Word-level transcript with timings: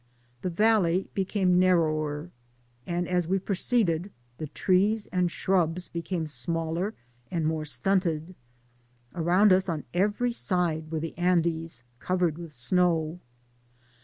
The 0.41 0.49
valley 0.49 1.09
became 1.13 1.59
narrower, 1.59 2.31
and 2.87 3.07
as 3.07 3.27
we 3.27 3.37
proceeded 3.37 4.11
the 4.39 4.47
trees 4.47 5.05
and 5.11 5.29
shrubs 5.29 5.89
became 5.89 6.25
smaller 6.25 6.95
and 7.29 7.45
more 7.45 7.65
stunted— 7.65 8.33
aroimd 9.13 9.51
us 9.51 9.69
on 9.69 9.83
every 9.93 10.31
side 10.31 10.89
were 10.91 10.99
the 10.99 11.15
Andes 11.19 11.83
covered 11.99 12.39
with 12.39 12.51
snow. 12.51 13.19